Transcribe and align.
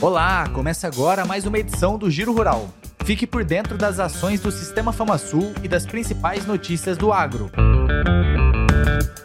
Olá, 0.00 0.48
começa 0.50 0.86
agora 0.86 1.24
mais 1.24 1.44
uma 1.44 1.58
edição 1.58 1.98
do 1.98 2.08
Giro 2.08 2.32
Rural. 2.32 2.68
Fique 3.04 3.26
por 3.26 3.44
dentro 3.44 3.76
das 3.76 3.98
ações 3.98 4.40
do 4.40 4.52
Sistema 4.52 4.92
FamaSul 4.92 5.52
e 5.60 5.66
das 5.66 5.84
principais 5.84 6.46
notícias 6.46 6.96
do 6.96 7.12
agro. 7.12 7.50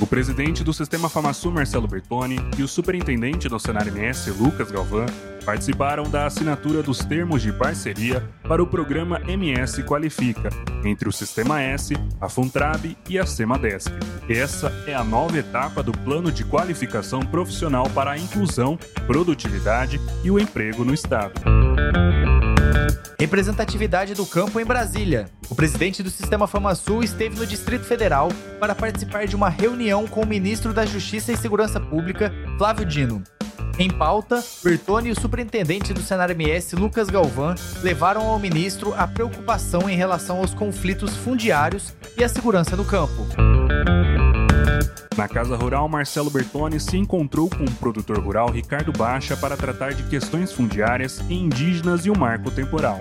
O 0.00 0.06
presidente 0.06 0.64
do 0.64 0.72
Sistema 0.72 1.10
FamaSul, 1.10 1.52
Marcelo 1.52 1.86
Bertoni, 1.86 2.38
e 2.56 2.62
o 2.62 2.68
superintendente 2.68 3.46
do 3.46 3.58
Senar 3.58 3.86
MS, 3.88 4.30
Lucas 4.30 4.70
Galvão, 4.70 5.04
participaram 5.44 6.04
da 6.10 6.26
assinatura 6.26 6.82
dos 6.82 6.98
termos 6.98 7.42
de 7.42 7.52
parceria 7.52 8.22
para 8.42 8.62
o 8.62 8.66
programa 8.66 9.20
MS 9.28 9.82
Qualifica, 9.84 10.48
entre 10.84 11.08
o 11.08 11.12
Sistema 11.12 11.60
S, 11.60 11.94
a 12.20 12.28
Funtrab 12.28 12.96
e 13.08 13.18
a 13.18 13.26
Semadesc. 13.26 13.92
Essa 14.28 14.72
é 14.86 14.94
a 14.94 15.04
nova 15.04 15.38
etapa 15.38 15.82
do 15.82 15.92
plano 15.92 16.32
de 16.32 16.44
qualificação 16.44 17.20
profissional 17.20 17.88
para 17.90 18.12
a 18.12 18.18
inclusão, 18.18 18.78
produtividade 19.06 20.00
e 20.22 20.30
o 20.30 20.38
emprego 20.38 20.84
no 20.84 20.94
Estado. 20.94 21.40
Representatividade 23.18 24.14
do 24.14 24.26
campo 24.26 24.60
em 24.60 24.64
Brasília. 24.64 25.26
O 25.48 25.54
presidente 25.54 26.02
do 26.02 26.10
Sistema 26.10 26.46
FamaSul 26.46 27.02
esteve 27.02 27.38
no 27.38 27.46
Distrito 27.46 27.84
Federal 27.84 28.28
para 28.58 28.74
participar 28.74 29.26
de 29.26 29.36
uma 29.36 29.48
reunião 29.48 30.06
com 30.06 30.22
o 30.22 30.26
ministro 30.26 30.72
da 30.72 30.84
Justiça 30.84 31.32
e 31.32 31.36
Segurança 31.36 31.80
Pública, 31.80 32.32
Flávio 32.58 32.84
Dino. 32.84 33.22
Em 33.76 33.90
pauta, 33.90 34.42
Bertone 34.62 35.08
e 35.08 35.12
o 35.12 35.20
superintendente 35.20 35.92
do 35.92 36.00
Senar 36.00 36.30
MS, 36.30 36.76
Lucas 36.76 37.08
Galvão, 37.08 37.56
levaram 37.82 38.22
ao 38.22 38.38
ministro 38.38 38.94
a 38.94 39.06
preocupação 39.06 39.90
em 39.90 39.96
relação 39.96 40.38
aos 40.38 40.54
conflitos 40.54 41.16
fundiários 41.16 41.92
e 42.16 42.22
a 42.22 42.28
segurança 42.28 42.76
no 42.76 42.84
campo. 42.84 43.26
Na 45.16 45.26
Casa 45.26 45.56
Rural, 45.56 45.88
Marcelo 45.88 46.30
Bertoni 46.30 46.78
se 46.78 46.96
encontrou 46.96 47.50
com 47.50 47.64
o 47.64 47.70
produtor 47.72 48.18
rural 48.18 48.48
Ricardo 48.48 48.92
Baixa 48.92 49.36
para 49.36 49.56
tratar 49.56 49.92
de 49.92 50.04
questões 50.04 50.52
fundiárias 50.52 51.20
e 51.28 51.34
indígenas 51.34 52.06
e 52.06 52.10
o 52.10 52.18
marco 52.18 52.52
temporal. 52.52 53.00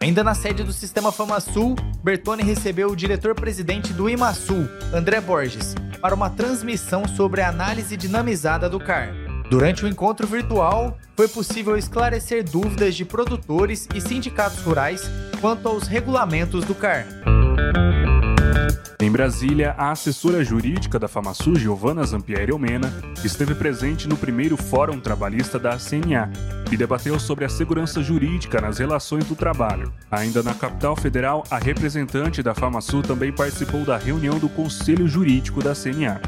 Ainda 0.00 0.22
na 0.22 0.34
sede 0.34 0.62
do 0.62 0.72
Sistema 0.72 1.10
FamaSul, 1.10 1.74
Bertone 2.04 2.44
recebeu 2.44 2.90
o 2.90 2.96
diretor-presidente 2.96 3.92
do 3.92 4.08
IMASul, 4.08 4.68
André 4.92 5.20
Borges, 5.20 5.74
para 5.96 6.14
uma 6.14 6.30
transmissão 6.30 7.06
sobre 7.06 7.40
a 7.40 7.48
análise 7.48 7.96
dinamizada 7.96 8.68
do 8.68 8.78
CAR. 8.78 9.14
Durante 9.48 9.84
o 9.84 9.88
encontro 9.88 10.26
virtual, 10.26 10.98
foi 11.16 11.28
possível 11.28 11.76
esclarecer 11.76 12.44
dúvidas 12.44 12.94
de 12.94 13.04
produtores 13.04 13.88
e 13.94 14.00
sindicatos 14.00 14.58
rurais 14.58 15.08
quanto 15.40 15.68
aos 15.68 15.86
regulamentos 15.86 16.64
do 16.64 16.74
CAR. 16.74 17.06
Em 18.98 19.10
Brasília, 19.10 19.74
a 19.76 19.90
assessora 19.90 20.42
jurídica 20.42 20.98
da 20.98 21.06
FamaSul, 21.06 21.56
Giovana 21.56 22.02
Zampieri 22.02 22.50
Omena, 22.50 22.90
esteve 23.22 23.54
presente 23.54 24.08
no 24.08 24.16
primeiro 24.16 24.56
Fórum 24.56 24.98
Trabalhista 24.98 25.58
da 25.58 25.76
CNA 25.76 26.30
e 26.72 26.76
debateu 26.78 27.20
sobre 27.20 27.44
a 27.44 27.48
segurança 27.48 28.02
jurídica 28.02 28.58
nas 28.58 28.78
relações 28.78 29.26
do 29.26 29.36
trabalho. 29.36 29.92
Ainda 30.10 30.42
na 30.42 30.54
capital 30.54 30.96
federal, 30.96 31.44
a 31.50 31.58
representante 31.58 32.42
da 32.42 32.54
FamaSul 32.54 33.02
também 33.02 33.30
participou 33.30 33.84
da 33.84 33.98
reunião 33.98 34.38
do 34.38 34.48
Conselho 34.48 35.06
Jurídico 35.06 35.62
da 35.62 35.74
CNA. 35.74 36.20